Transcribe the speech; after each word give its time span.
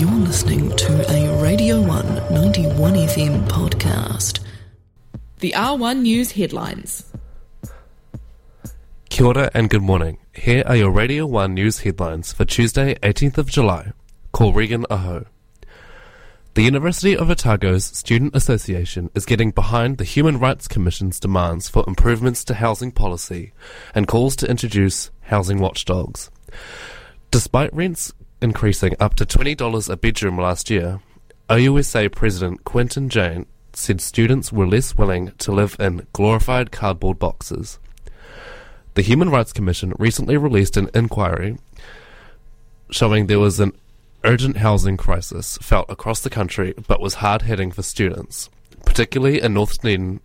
You're 0.00 0.10
listening 0.12 0.74
to 0.76 1.12
a 1.14 1.42
Radio 1.42 1.78
1 1.78 2.32
91 2.32 2.94
FM 2.94 3.46
podcast. 3.48 4.40
The 5.40 5.52
R1 5.54 6.00
News 6.00 6.32
headlines. 6.32 7.04
Kia 9.10 9.26
ora 9.26 9.50
and 9.52 9.68
good 9.68 9.82
morning. 9.82 10.16
Here 10.32 10.64
are 10.64 10.76
your 10.76 10.90
Radio 10.90 11.26
1 11.26 11.52
news 11.52 11.80
headlines 11.80 12.32
for 12.32 12.46
Tuesday, 12.46 12.94
18th 13.02 13.36
of 13.36 13.50
July. 13.50 13.92
Call 14.32 14.54
Regan 14.54 14.86
Aho. 14.88 15.26
The 16.54 16.62
University 16.62 17.14
of 17.14 17.28
Otago's 17.28 17.84
Student 17.84 18.34
Association 18.34 19.10
is 19.14 19.26
getting 19.26 19.50
behind 19.50 19.98
the 19.98 20.04
Human 20.04 20.38
Rights 20.38 20.66
Commission's 20.66 21.20
demands 21.20 21.68
for 21.68 21.84
improvements 21.86 22.42
to 22.44 22.54
housing 22.54 22.90
policy 22.90 23.52
and 23.94 24.08
calls 24.08 24.34
to 24.36 24.48
introduce 24.48 25.10
housing 25.24 25.58
watchdogs. 25.58 26.30
Despite 27.30 27.74
rents 27.74 28.14
increasing 28.40 28.94
up 29.00 29.14
to 29.16 29.26
$20 29.26 29.90
a 29.90 29.96
bedroom 29.96 30.38
last 30.38 30.70
year, 30.70 31.00
OUSA 31.48 32.10
President 32.10 32.64
Quentin 32.64 33.08
Jane 33.08 33.46
said 33.72 34.00
students 34.00 34.52
were 34.52 34.66
less 34.66 34.96
willing 34.96 35.32
to 35.38 35.52
live 35.52 35.76
in 35.78 36.06
glorified 36.12 36.72
cardboard 36.72 37.18
boxes. 37.18 37.78
The 38.94 39.02
Human 39.02 39.30
Rights 39.30 39.52
Commission 39.52 39.92
recently 39.98 40.36
released 40.36 40.76
an 40.76 40.90
inquiry 40.94 41.58
showing 42.90 43.26
there 43.26 43.38
was 43.38 43.60
an 43.60 43.72
urgent 44.24 44.58
housing 44.58 44.96
crisis 44.96 45.58
felt 45.62 45.88
across 45.88 46.20
the 46.20 46.30
country 46.30 46.74
but 46.88 47.00
was 47.00 47.14
hard 47.14 47.42
hitting 47.42 47.70
for 47.70 47.82
students, 47.82 48.50
particularly 48.84 49.40
in 49.40 49.54
North 49.54 49.80
Dunedin, 49.80 50.20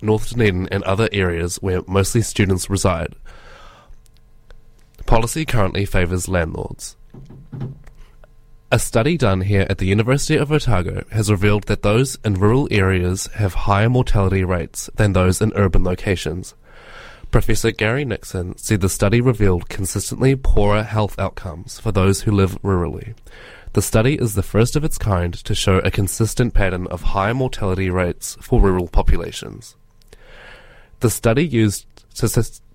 North 0.00 0.30
Dunedin 0.30 0.68
and 0.70 0.84
other 0.84 1.08
areas 1.12 1.56
where 1.56 1.82
mostly 1.86 2.22
students 2.22 2.70
reside. 2.70 3.14
Policy 5.06 5.44
currently 5.44 5.84
favours 5.84 6.28
landlords. 6.28 6.96
A 8.70 8.78
study 8.78 9.16
done 9.16 9.42
here 9.42 9.66
at 9.70 9.78
the 9.78 9.86
University 9.86 10.36
of 10.36 10.50
Otago 10.50 11.04
has 11.12 11.30
revealed 11.30 11.64
that 11.64 11.82
those 11.82 12.18
in 12.24 12.34
rural 12.34 12.66
areas 12.72 13.26
have 13.34 13.54
higher 13.54 13.88
mortality 13.88 14.42
rates 14.42 14.90
than 14.96 15.12
those 15.12 15.40
in 15.40 15.52
urban 15.54 15.84
locations. 15.84 16.54
Professor 17.30 17.70
Garry 17.70 18.04
Nixon 18.04 18.56
said 18.58 18.80
the 18.80 18.88
study 18.88 19.20
revealed 19.20 19.68
consistently 19.68 20.34
poorer 20.34 20.82
health 20.82 21.18
outcomes 21.18 21.78
for 21.78 21.92
those 21.92 22.22
who 22.22 22.32
live 22.32 22.60
rurally. 22.62 23.14
The 23.74 23.82
study 23.82 24.14
is 24.14 24.34
the 24.34 24.42
first 24.42 24.76
of 24.76 24.84
its 24.84 24.98
kind 24.98 25.34
to 25.34 25.54
show 25.54 25.78
a 25.78 25.90
consistent 25.90 26.54
pattern 26.54 26.86
of 26.88 27.02
higher 27.02 27.34
mortality 27.34 27.90
rates 27.90 28.36
for 28.40 28.60
rural 28.60 28.88
populations. 28.88 29.76
The 31.00 31.10
study 31.10 31.46
used 31.46 31.86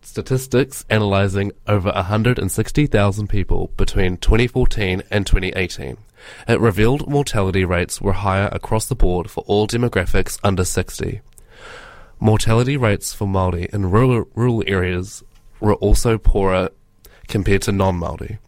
statistics 0.09 0.85
analyzing 0.89 1.51
over 1.67 1.91
160,000 1.91 3.27
people 3.27 3.71
between 3.77 4.17
2014 4.17 5.03
and 5.11 5.25
2018. 5.25 5.97
It 6.47 6.59
revealed 6.59 7.07
mortality 7.07 7.63
rates 7.63 8.01
were 8.01 8.13
higher 8.13 8.49
across 8.51 8.87
the 8.87 8.95
board 8.95 9.29
for 9.29 9.43
all 9.45 9.67
demographics 9.67 10.39
under 10.43 10.65
60. 10.65 11.21
Mortality 12.19 12.75
rates 12.75 13.13
for 13.13 13.27
Māori 13.27 13.67
in 13.67 13.91
rural, 13.91 14.25
rural 14.33 14.63
areas 14.65 15.23
were 15.59 15.75
also 15.75 16.17
poorer 16.17 16.69
compared 17.27 17.61
to 17.61 17.71
non-Māori. 17.71 18.39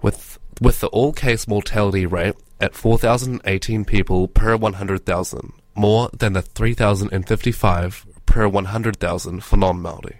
With, 0.00 0.38
with 0.60 0.80
the 0.80 0.88
all-cause 0.88 1.48
mortality 1.48 2.06
rate 2.06 2.36
at 2.60 2.76
4,018 2.76 3.84
people 3.84 4.28
per 4.28 4.56
100,000, 4.56 5.52
more 5.74 6.08
than 6.16 6.34
the 6.34 6.42
3,055 6.42 8.06
per 8.30 8.46
100,000 8.46 9.42
for 9.42 9.56
non-Māori. 9.56 10.18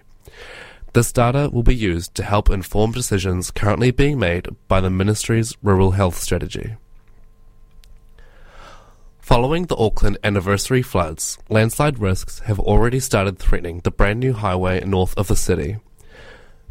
This 0.93 1.13
data 1.13 1.49
will 1.51 1.63
be 1.63 1.73
used 1.73 2.13
to 2.15 2.23
help 2.23 2.49
inform 2.49 2.91
decisions 2.91 3.49
currently 3.51 3.91
being 3.91 4.19
made 4.19 4.49
by 4.67 4.81
the 4.81 4.89
Ministry's 4.89 5.57
Rural 5.63 5.91
Health 5.91 6.17
Strategy. 6.17 6.75
Following 9.19 9.67
the 9.67 9.77
Auckland 9.77 10.17
anniversary 10.25 10.81
floods, 10.81 11.37
landslide 11.47 11.99
risks 11.99 12.39
have 12.39 12.59
already 12.59 12.99
started 12.99 13.39
threatening 13.39 13.79
the 13.79 13.91
brand 13.91 14.19
new 14.19 14.33
highway 14.33 14.83
north 14.83 15.17
of 15.17 15.29
the 15.29 15.37
city. 15.37 15.77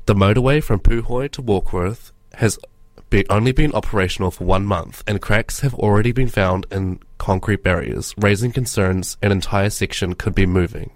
The 0.05 0.15
motorway 0.15 0.63
from 0.63 0.81
Puhoi 0.81 1.31
to 1.31 1.43
Warkworth 1.43 2.13
has 2.35 2.59
be 3.09 3.27
only 3.31 3.53
been 3.53 3.73
operational 3.73 4.31
for 4.31 4.45
one 4.45 4.67
month, 4.67 5.03
and 5.07 5.23
cracks 5.23 5.61
have 5.61 5.75
already 5.75 6.13
been 6.13 6.29
found 6.29 6.67
in 6.71 7.01
concrete 7.17 7.63
barriers, 7.63 8.15
raising 8.19 8.53
concerns 8.53 9.17
an 9.23 9.33
entire 9.33 9.71
section 9.71 10.15
could 10.15 10.35
be 10.35 10.45
moving. 10.45 10.91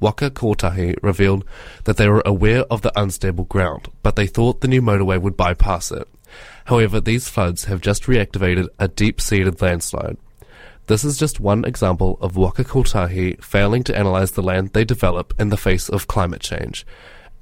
Waka 0.00 0.30
Kotahi 0.30 0.96
revealed 1.02 1.44
that 1.84 1.96
they 1.96 2.08
were 2.08 2.22
aware 2.24 2.62
of 2.70 2.82
the 2.82 2.92
unstable 2.98 3.44
ground, 3.44 3.88
but 4.02 4.16
they 4.16 4.26
thought 4.26 4.60
the 4.60 4.68
new 4.68 4.82
motorway 4.82 5.20
would 5.20 5.36
bypass 5.36 5.90
it. 5.90 6.08
However, 6.66 7.00
these 7.00 7.28
floods 7.28 7.64
have 7.64 7.80
just 7.80 8.04
reactivated 8.04 8.68
a 8.78 8.88
deep-seated 8.88 9.60
landslide. 9.62 10.18
This 10.86 11.04
is 11.04 11.18
just 11.18 11.40
one 11.40 11.64
example 11.64 12.18
of 12.20 12.36
Waka 12.36 12.64
Kotahi 12.64 13.42
failing 13.42 13.82
to 13.84 13.96
analyze 13.96 14.32
the 14.32 14.42
land 14.42 14.72
they 14.72 14.84
develop 14.84 15.34
in 15.38 15.48
the 15.48 15.56
face 15.56 15.88
of 15.88 16.06
climate 16.06 16.40
change, 16.40 16.86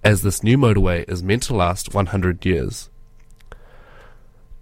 as 0.03 0.23
this 0.23 0.43
new 0.43 0.57
motorway 0.57 1.09
is 1.09 1.23
meant 1.23 1.45
to 1.45 1.55
last 1.55 1.95
100 1.95 2.45
years. 2.45 2.91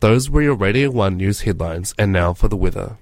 Those 0.00 0.28
were 0.28 0.43
your 0.43 0.55
Radio 0.55 0.91
1 0.91 1.16
news 1.16 1.43
headlines, 1.43 1.94
and 1.99 2.12
now 2.12 2.34
for 2.34 2.49
the 2.49 2.56
weather. 2.56 2.99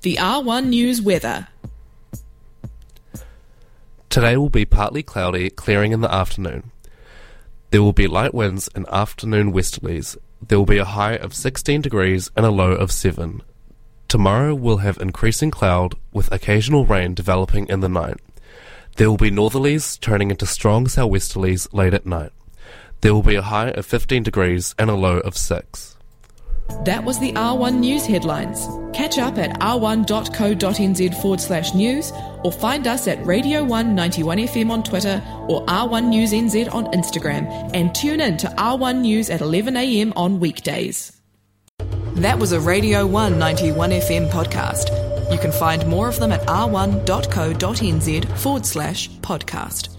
The 0.00 0.16
R1 0.16 0.68
News 0.68 1.02
weather. 1.02 1.48
Today 4.10 4.38
will 4.38 4.48
be 4.48 4.64
partly 4.64 5.02
cloudy, 5.02 5.50
clearing 5.50 5.92
in 5.92 6.00
the 6.00 6.12
afternoon. 6.12 6.70
There 7.70 7.82
will 7.82 7.92
be 7.92 8.06
light 8.06 8.32
winds 8.32 8.70
and 8.74 8.88
afternoon 8.88 9.52
westerlies. 9.52 10.16
There 10.40 10.56
will 10.56 10.64
be 10.64 10.78
a 10.78 10.86
high 10.86 11.16
of 11.16 11.34
16 11.34 11.82
degrees 11.82 12.30
and 12.34 12.46
a 12.46 12.50
low 12.50 12.72
of 12.72 12.90
7. 12.90 13.42
Tomorrow 14.08 14.54
will 14.54 14.78
have 14.78 14.96
increasing 14.96 15.50
cloud 15.50 15.94
with 16.10 16.32
occasional 16.32 16.86
rain 16.86 17.12
developing 17.12 17.68
in 17.68 17.80
the 17.80 17.88
night. 17.90 18.16
There 18.96 19.10
will 19.10 19.18
be 19.18 19.30
northerlies 19.30 20.00
turning 20.00 20.30
into 20.30 20.46
strong 20.46 20.86
southwesterlies 20.86 21.68
late 21.74 21.92
at 21.92 22.06
night. 22.06 22.32
There 23.02 23.12
will 23.12 23.22
be 23.22 23.34
a 23.34 23.42
high 23.42 23.72
of 23.72 23.84
15 23.84 24.22
degrees 24.22 24.74
and 24.78 24.88
a 24.88 24.94
low 24.94 25.18
of 25.18 25.36
6. 25.36 25.97
That 26.84 27.04
was 27.04 27.18
the 27.18 27.32
R1 27.32 27.78
News 27.78 28.06
headlines. 28.06 28.66
Catch 28.92 29.18
up 29.18 29.38
at 29.38 29.58
r1.co.nz 29.60 31.22
forward 31.22 31.40
slash 31.40 31.74
news 31.74 32.12
or 32.44 32.52
find 32.52 32.86
us 32.86 33.06
at 33.08 33.24
Radio 33.24 33.64
1 33.64 33.94
91 33.94 34.38
FM 34.38 34.70
on 34.70 34.82
Twitter 34.82 35.22
or 35.48 35.64
R1 35.66 36.08
News 36.08 36.32
NZ 36.32 36.72
on 36.74 36.86
Instagram 36.86 37.70
and 37.74 37.94
tune 37.94 38.20
in 38.20 38.36
to 38.38 38.46
R1 38.48 39.00
News 39.00 39.30
at 39.30 39.40
11am 39.40 40.12
on 40.16 40.40
weekdays. 40.40 41.12
That 42.14 42.38
was 42.38 42.52
a 42.52 42.60
Radio 42.60 43.06
1 43.06 43.38
91 43.38 43.90
FM 43.90 44.30
podcast. 44.30 44.90
You 45.32 45.38
can 45.38 45.52
find 45.52 45.86
more 45.86 46.08
of 46.08 46.18
them 46.18 46.32
at 46.32 46.40
r1.co.nz 46.46 48.38
forward 48.38 48.66
slash 48.66 49.10
podcast. 49.20 49.97